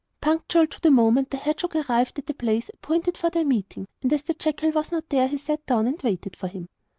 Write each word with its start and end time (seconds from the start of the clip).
Punctual 0.19 0.65
to 0.65 0.81
the 0.81 0.89
moment 0.89 1.29
the 1.29 1.37
hedgehog 1.37 1.75
arrived 1.75 2.17
at 2.17 2.25
the 2.25 2.33
place 2.33 2.69
appointed 2.69 3.19
for 3.19 3.29
their 3.29 3.45
meeting, 3.45 3.87
and 4.01 4.11
as 4.11 4.23
the 4.23 4.33
jackal 4.33 4.71
was 4.71 4.91
not 4.91 5.07
there 5.09 5.27
he 5.27 5.37
sat 5.37 5.63
down 5.67 5.85
and 5.85 6.01
waited 6.01 6.35
for 6.35 6.47
him. 6.47 6.69